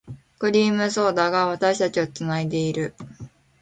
[0.39, 2.95] クリームソーダが、私たちを繋いでいる。